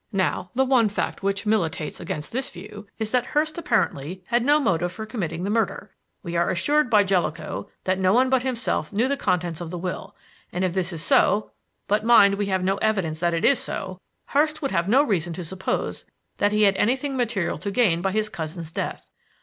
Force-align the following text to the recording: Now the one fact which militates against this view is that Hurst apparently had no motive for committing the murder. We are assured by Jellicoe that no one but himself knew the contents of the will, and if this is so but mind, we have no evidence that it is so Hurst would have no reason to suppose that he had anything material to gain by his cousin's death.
Now 0.13 0.49
the 0.55 0.65
one 0.65 0.89
fact 0.89 1.21
which 1.21 1.45
militates 1.45 1.99
against 1.99 2.31
this 2.31 2.49
view 2.49 2.87
is 2.97 3.11
that 3.11 3.23
Hurst 3.27 3.59
apparently 3.59 4.23
had 4.29 4.43
no 4.43 4.59
motive 4.59 4.91
for 4.91 5.05
committing 5.05 5.43
the 5.43 5.51
murder. 5.51 5.91
We 6.23 6.35
are 6.35 6.49
assured 6.49 6.89
by 6.89 7.03
Jellicoe 7.03 7.69
that 7.83 7.99
no 7.99 8.11
one 8.11 8.27
but 8.27 8.41
himself 8.41 8.91
knew 8.91 9.07
the 9.07 9.15
contents 9.15 9.61
of 9.61 9.69
the 9.69 9.77
will, 9.77 10.15
and 10.51 10.63
if 10.65 10.73
this 10.73 10.91
is 10.91 11.03
so 11.03 11.51
but 11.87 12.03
mind, 12.03 12.33
we 12.39 12.47
have 12.47 12.63
no 12.63 12.77
evidence 12.77 13.19
that 13.19 13.35
it 13.35 13.45
is 13.45 13.59
so 13.59 13.99
Hurst 14.33 14.59
would 14.59 14.71
have 14.71 14.89
no 14.89 15.03
reason 15.03 15.33
to 15.33 15.43
suppose 15.43 16.03
that 16.37 16.51
he 16.51 16.63
had 16.63 16.75
anything 16.77 17.15
material 17.15 17.59
to 17.59 17.69
gain 17.69 18.01
by 18.01 18.11
his 18.11 18.27
cousin's 18.27 18.71
death. 18.71 19.07